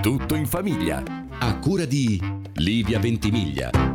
[0.00, 1.02] Tutto in famiglia.
[1.40, 2.18] A cura di
[2.54, 3.89] Livia Ventimiglia.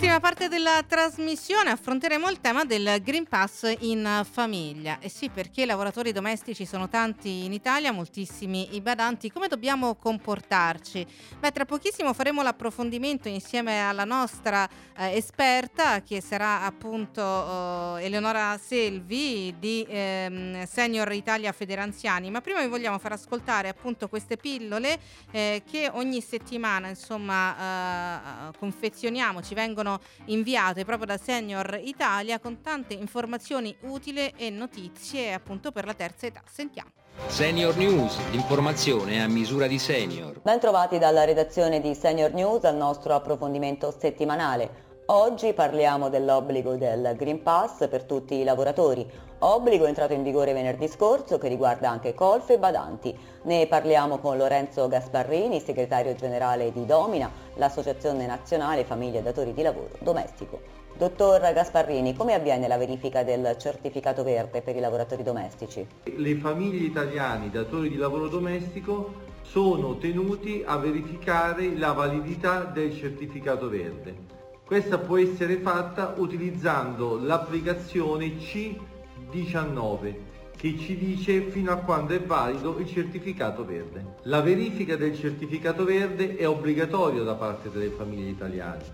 [0.00, 4.98] L'ultima parte della trasmissione affronteremo il tema del Green Pass in famiglia.
[4.98, 9.30] E sì, perché i lavoratori domestici sono tanti in Italia, moltissimi i badanti.
[9.30, 11.06] Come dobbiamo comportarci?
[11.38, 14.66] Beh, tra pochissimo faremo l'approfondimento insieme alla nostra
[14.96, 22.30] eh, esperta, che sarà appunto eh, Eleonora Selvi di eh, Senior Italia Federanziani.
[22.30, 24.98] Ma prima vi vogliamo far ascoltare appunto queste pillole
[25.30, 32.38] eh, che ogni settimana, insomma, eh, confezioniamo, ci vengono vengono inviate proprio da Senior Italia
[32.38, 36.42] con tante informazioni utili e notizie appunto per la terza età.
[36.48, 36.90] Sentiamo.
[37.26, 40.40] Senior News, l'informazione a misura di senior.
[40.42, 44.88] Bentrovati dalla redazione di Senior News al nostro approfondimento settimanale.
[45.12, 49.04] Oggi parliamo dell'obbligo del Green Pass per tutti i lavoratori,
[49.40, 53.18] obbligo entrato in vigore venerdì scorso che riguarda anche colf e badanti.
[53.42, 59.88] Ne parliamo con Lorenzo Gasparrini, segretario generale di Domina, l'Associazione Nazionale Famiglie Datori di Lavoro
[59.98, 60.60] Domestico.
[60.96, 65.84] Dottor Gasparrini, come avviene la verifica del certificato verde per i lavoratori domestici?
[66.04, 73.68] Le famiglie italiane datori di lavoro domestico sono tenuti a verificare la validità del certificato
[73.68, 74.38] verde.
[74.70, 80.14] Questa può essere fatta utilizzando l'applicazione C19
[80.56, 84.14] che ci dice fino a quando è valido il certificato verde.
[84.22, 88.84] La verifica del certificato verde è obbligatoria da parte delle famiglie italiane.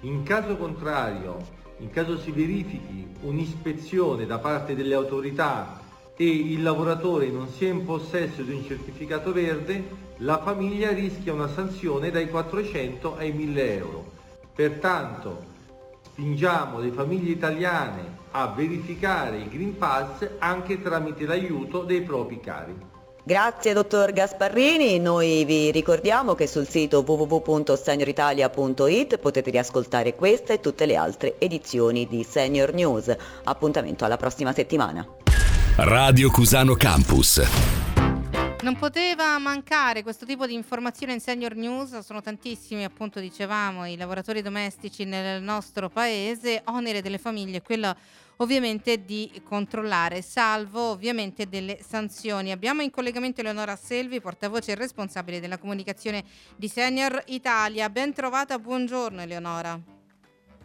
[0.00, 1.36] In caso contrario,
[1.78, 5.80] in caso si verifichi un'ispezione da parte delle autorità
[6.16, 11.46] e il lavoratore non sia in possesso di un certificato verde, la famiglia rischia una
[11.46, 14.18] sanzione dai 400 ai 1000 euro.
[14.60, 15.42] Pertanto
[16.02, 22.76] spingiamo le famiglie italiane a verificare il Green Pass anche tramite l'aiuto dei propri cari.
[23.24, 30.84] Grazie dottor Gasparrini, noi vi ricordiamo che sul sito www.senioritalia.it potete riascoltare questa e tutte
[30.84, 33.16] le altre edizioni di Senior News.
[33.44, 35.06] Appuntamento alla prossima settimana.
[35.76, 37.79] Radio Cusano Campus.
[38.62, 43.96] Non poteva mancare questo tipo di informazione in Senior News, sono tantissimi appunto dicevamo i
[43.96, 47.96] lavoratori domestici nel nostro paese, onere delle famiglie quello
[48.36, 52.52] ovviamente di controllare, salvo ovviamente delle sanzioni.
[52.52, 56.22] Abbiamo in collegamento Eleonora Selvi, portavoce e responsabile della comunicazione
[56.54, 57.88] di Senior Italia.
[57.88, 59.99] Ben trovata, buongiorno Eleonora.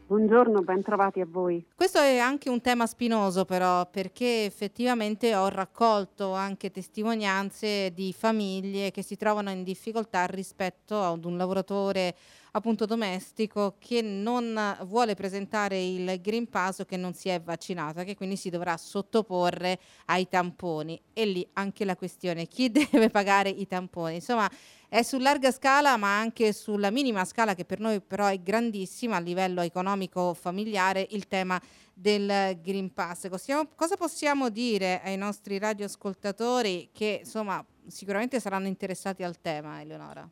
[0.08, 1.66] Buongiorno, ben trovati a voi.
[1.74, 8.92] Questo è anche un tema spinoso però perché effettivamente ho raccolto anche testimonianze di famiglie
[8.92, 12.14] che si trovano in difficoltà rispetto ad un lavoratore
[12.56, 18.04] appunto domestico che non vuole presentare il Green Pass o che non si è vaccinata,
[18.04, 21.00] che quindi si dovrà sottoporre ai tamponi.
[21.14, 24.16] E lì anche la questione, chi deve pagare i tamponi?
[24.16, 24.50] Insomma,
[24.88, 29.18] è su larga scala ma anche sulla minima scala che per noi però è grandissima
[29.18, 31.62] a livello economico familiare il tema
[31.94, 33.28] del Green Pass.
[33.76, 40.30] Cosa possiamo dire ai nostri radioascoltatori che insomma sicuramente saranno interessati al tema, Eleonora?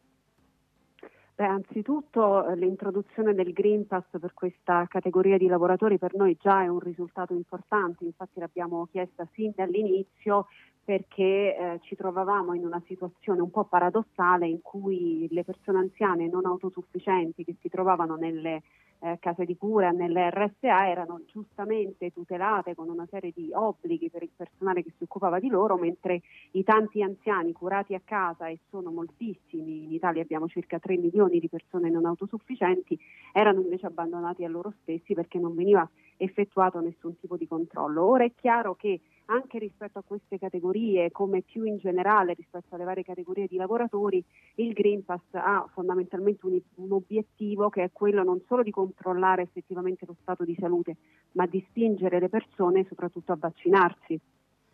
[1.36, 6.62] Beh, anzitutto eh, l'introduzione del Green Pass per questa categoria di lavoratori per noi già
[6.62, 10.46] è un risultato importante, infatti l'abbiamo chiesta sin dall'inizio
[10.84, 16.28] perché eh, ci trovavamo in una situazione un po' paradossale in cui le persone anziane
[16.28, 18.62] non autosufficienti che si trovavano nelle
[19.04, 24.24] eh, case di cura, nelle RSA erano giustamente tutelate con una serie di obblighi per
[24.24, 26.22] il personale che si occupava di loro, mentre
[26.52, 31.40] i tanti anziani curati a casa, e sono moltissimi, in Italia abbiamo circa 3 milioni
[31.40, 32.98] di persone non autosufficienti,
[33.34, 35.88] erano invece abbandonati a loro stessi perché non veniva
[36.24, 38.04] effettuato nessun tipo di controllo.
[38.04, 42.84] Ora è chiaro che anche rispetto a queste categorie, come più in generale rispetto alle
[42.84, 44.24] varie categorie di lavoratori,
[44.56, 49.44] il Green Pass ha fondamentalmente un, un, obiettivo che è quello non solo di controllare
[49.44, 50.98] effettivamente lo stato di salute,
[51.34, 54.20] ma di spingere le persone soprattutto a vaccinarsi,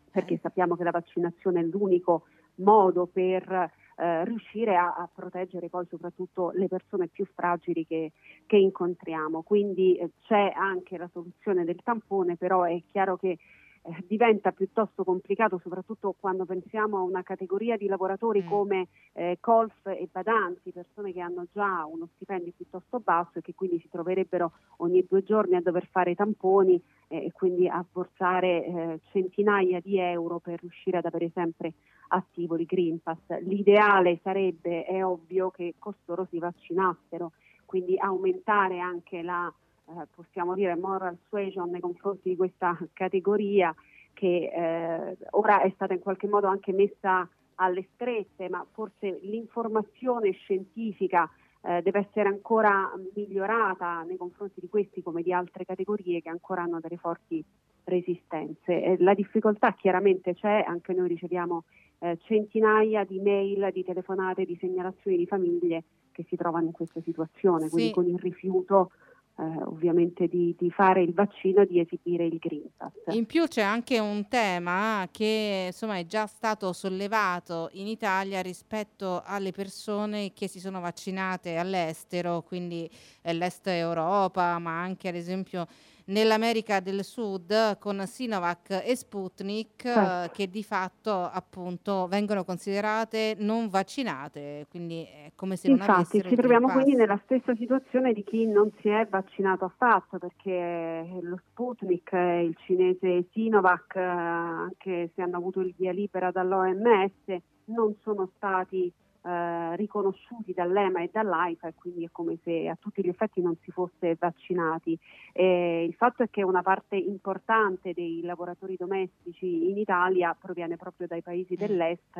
[0.09, 0.40] perché eh.
[0.42, 2.24] sappiamo che la vaccinazione è l'unico
[2.56, 8.14] modo per eh, riuscire a, a, proteggere poi soprattutto le persone più fragili che,
[8.46, 9.41] che incontriamo.
[9.41, 13.38] Quindi eh, c'è anche la soluzione del tampone, però è chiaro che
[13.81, 18.47] eh, diventa piuttosto complicato, soprattutto quando pensiamo a una categoria di lavoratori mm.
[18.47, 23.55] come eh, colf e badanti, persone che hanno già uno stipendio piuttosto basso e che
[23.55, 28.66] quindi si troverebbero ogni due giorni a dover fare tamponi eh, e quindi a forzare
[28.66, 31.73] eh, centinaia di euro per riuscire ad avere sempre
[32.09, 33.40] attivo il Green Pass.
[33.41, 37.32] L'ideale sarebbe, è ovvio, che costoro si vaccinassero,
[37.66, 39.52] quindi aumentare anche la
[39.90, 43.74] eh, possiamo dire moral suasion nei confronti di questa categoria
[44.14, 50.32] che eh, ora è stata in qualche modo anche messa alle strette, ma forse l'informazione
[50.32, 51.30] scientifica
[51.62, 56.64] eh, deve essere ancora migliorata nei confronti di questi come di altre categorie che ancora
[56.64, 57.44] hanno delle forti
[57.84, 58.84] resistenze.
[58.84, 61.64] Eh, la difficoltà chiaramente c'è, anche noi riceviamo
[62.00, 67.02] eh, centinaia di mail, di telefonate, di segnalazioni di famiglie che si trovano in questa
[67.02, 67.72] situazione, sì.
[67.72, 68.92] quindi con il rifiuto
[69.40, 73.16] eh, ovviamente di, di, fare il vaccino e di esibire il Green Pass.
[73.16, 79.22] In più c'è anche un tema che insomma, è già stato sollevato in Italia rispetto
[79.24, 82.90] alle persone che si sono vaccinate all'estero, quindi
[83.22, 85.68] eh, l'est Europa, ma anche ad esempio
[86.09, 90.32] nell'America del Sud con Sinovac e Sputnik certo.
[90.32, 96.00] eh, che di fatto appunto vengono considerate non vaccinate, quindi è come se Infatti, non
[96.00, 101.20] avessero ci troviamo quindi nella stessa situazione di chi non si è vaccinato affatto perché
[101.22, 107.38] lo Sputnik e il cinese Sinovac, eh, anche se hanno avuto il via libera dall'OMS,
[107.66, 108.91] non sono stati
[109.22, 113.56] eh, riconosciuti dall'EMA e dall'AIFA e quindi è come se a tutti gli effetti non
[113.62, 114.98] si fosse vaccinati.
[115.34, 121.08] Eh, il fatto è che una parte importante dei lavoratori domestici in Italia proviene proprio
[121.08, 121.58] dai paesi mm.
[121.58, 122.18] dell'est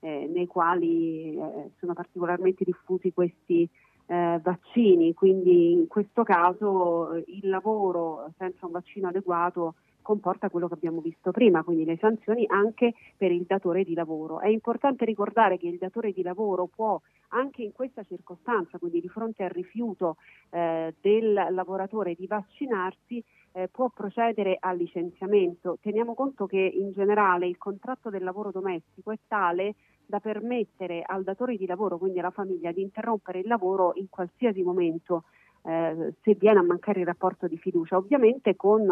[0.00, 3.68] eh, nei quali eh, sono particolarmente diffusi questi
[4.06, 10.74] eh, vaccini, quindi in questo caso il lavoro senza un vaccino adeguato comporta quello che
[10.74, 14.40] abbiamo visto prima, quindi le sanzioni anche per il datore di lavoro.
[14.40, 19.08] È importante ricordare che il datore di lavoro può anche in questa circostanza, quindi di
[19.08, 20.16] fronte al rifiuto
[20.50, 25.78] eh, del lavoratore di vaccinarsi, eh, può procedere al licenziamento.
[25.80, 29.74] Teniamo conto che in generale il contratto del lavoro domestico è tale
[30.06, 34.62] da permettere al datore di lavoro, quindi alla famiglia, di interrompere il lavoro in qualsiasi
[34.62, 35.24] momento
[35.62, 38.88] eh, se viene a mancare il rapporto di fiducia, ovviamente con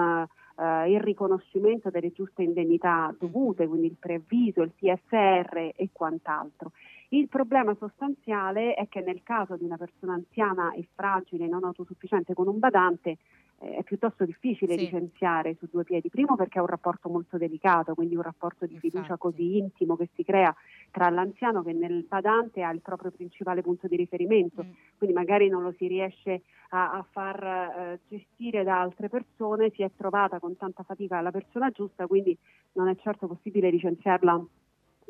[0.58, 6.72] eh, il riconoscimento delle giuste indennità dovute, quindi il preavviso, il TSR e quant'altro.
[7.10, 12.34] Il problema sostanziale è che nel caso di una persona anziana e fragile, non autosufficiente
[12.34, 13.16] con un badante,
[13.58, 14.84] è piuttosto difficile sì.
[14.84, 16.08] licenziare su due piedi.
[16.08, 19.20] Primo perché è un rapporto molto delicato, quindi un rapporto di fiducia Infatti.
[19.20, 20.54] così intimo che si crea
[20.90, 24.70] tra l'anziano che nel badante ha il proprio principale punto di riferimento, mm.
[24.96, 29.82] quindi magari non lo si riesce a, a far eh, gestire da altre persone, si
[29.82, 32.36] è trovata con tanta fatica la persona giusta, quindi
[32.72, 34.44] non è certo possibile licenziarla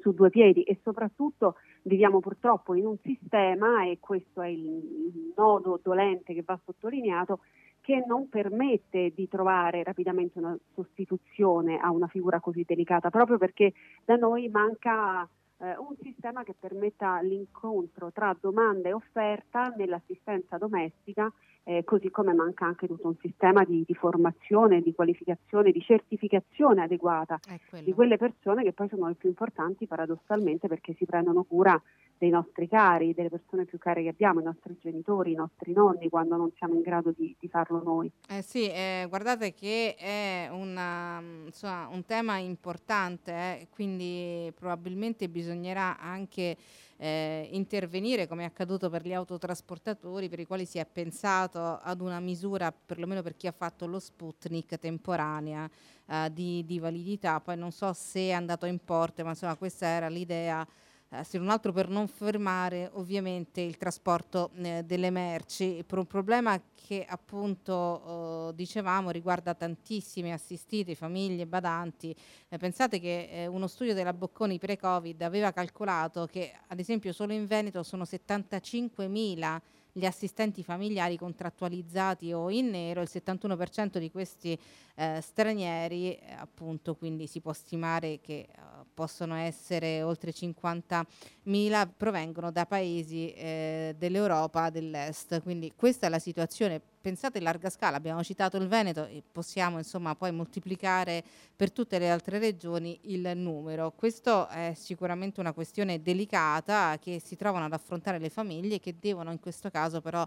[0.01, 5.81] su due piedi e soprattutto viviamo purtroppo in un sistema, e questo è il nodo
[5.83, 7.41] dolente che va sottolineato,
[7.89, 13.73] che non permette di trovare rapidamente una sostituzione a una figura così delicata, proprio perché
[14.05, 15.27] da noi manca
[15.57, 21.33] eh, un sistema che permetta l'incontro tra domanda e offerta nell'assistenza domestica
[21.69, 26.83] eh, così come manca anche tutto un sistema di, di, formazione, di qualificazione, di certificazione
[26.83, 27.39] adeguata
[27.83, 31.79] di quelle persone che poi sono le più importanti paradossalmente perché si prendono cura
[32.17, 36.09] dei nostri cari, delle persone più care che abbiamo, i nostri genitori, i nostri nonni,
[36.09, 38.11] quando non siamo in grado di, di farlo noi.
[38.29, 45.99] Eh sì, eh, guardate che è una, insomma, un tema importante, eh, quindi probabilmente bisognerà
[45.99, 46.57] anche
[46.99, 52.01] eh, intervenire come è accaduto per gli autotrasportatori per i quali si è pensato ad
[52.01, 55.71] una misura perlomeno per chi ha fatto lo Sputnik temporanea
[56.07, 59.87] eh, di, di validità, poi non so se è andato in porte, ma insomma questa
[59.87, 60.67] era l'idea
[61.11, 66.07] eh, se non altro per non fermare ovviamente il trasporto eh, delle merci, per un
[66.07, 72.15] problema che appunto eh, dicevamo riguarda tantissime assistite, famiglie, badanti.
[72.49, 77.33] Eh, pensate che eh, uno studio della Bocconi pre-Covid aveva calcolato che ad esempio solo
[77.33, 79.61] in Veneto sono 75 mila
[79.93, 84.59] gli assistenti familiari contrattualizzati o in nero, il 71% di questi
[84.95, 88.49] eh, stranieri, eh, appunto, quindi si può stimare che eh,
[88.93, 95.43] possono essere oltre 50.000, provengono da paesi eh, dell'Europa dell'Est.
[95.43, 99.79] Quindi questa è la situazione pensate in larga scala, abbiamo citato il Veneto e possiamo
[99.79, 101.23] insomma poi moltiplicare
[101.55, 103.93] per tutte le altre regioni il numero.
[103.93, 109.31] Questo è sicuramente una questione delicata che si trovano ad affrontare le famiglie che devono
[109.33, 110.27] in questo caso però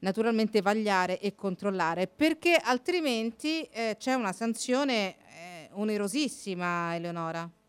[0.00, 7.59] naturalmente vagliare e controllare perché altrimenti eh, c'è una sanzione eh, onerosissima Eleonora.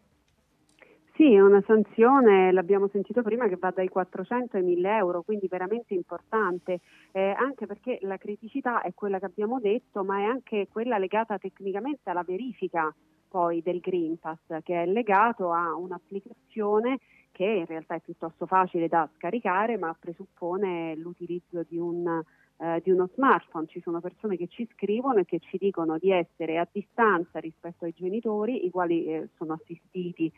[1.21, 5.47] Sì, è una sanzione, l'abbiamo sentito prima, che va dai 400 ai 1000 euro, quindi
[5.47, 6.79] veramente importante,
[7.11, 11.37] eh, anche perché la criticità è quella che abbiamo detto, ma è anche quella legata
[11.37, 12.91] tecnicamente alla verifica
[13.27, 16.97] poi del Green Pass, che è legato a un'applicazione
[17.31, 22.23] che in realtà è piuttosto facile da scaricare, ma presuppone l'utilizzo di un
[22.61, 26.11] eh, di uno smartphone, ci sono persone che ci scrivono e che ci dicono di
[26.11, 30.31] essere a distanza rispetto ai genitori, i quali eh, sono assistiti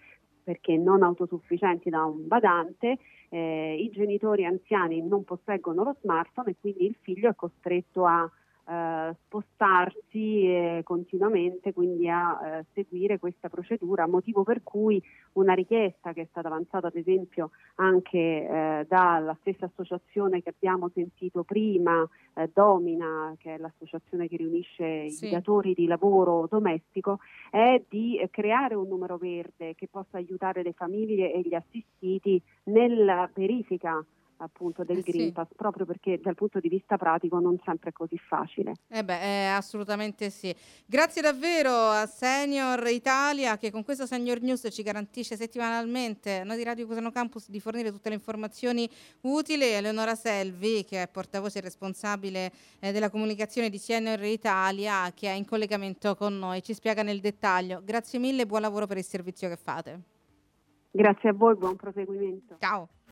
[0.43, 2.97] perché non autosufficienti da un badante,
[3.29, 8.29] eh, i genitori anziani non posseggono lo smartphone e quindi il figlio è costretto a
[8.65, 15.01] eh, spostarsi eh, continuamente, quindi a eh, seguire questa procedura, motivo per cui
[15.33, 20.89] una richiesta che è stata avanzata ad esempio anche eh, dalla stessa associazione che abbiamo
[20.93, 25.27] sentito prima, eh, Domina, che è l'associazione che riunisce sì.
[25.27, 30.73] i datori di lavoro domestico, è di creare un numero verde che possa aiutare le
[30.73, 34.03] famiglie e gli assistiti nella verifica
[34.37, 35.55] appunto del eh Green Pass, sì.
[35.55, 38.73] proprio perché dal punto di vista pratico non sempre è così facile.
[38.87, 40.53] Eh beh, eh, assolutamente sì.
[40.85, 46.63] Grazie davvero a Senior Italia che con questo Senior News ci garantisce settimanalmente, noi di
[46.63, 48.89] Radio Cusano Campus, di fornire tutte le informazioni
[49.21, 49.65] utili.
[49.65, 55.45] Eleonora Selvi, che è portavoce responsabile eh, della comunicazione di Senior Italia, che è in
[55.45, 57.81] collegamento con noi, ci spiega nel dettaglio.
[57.83, 60.01] Grazie mille e buon lavoro per il servizio che fate.
[60.91, 62.57] Grazie a voi, buon proseguimento.
[62.59, 62.87] Ciao.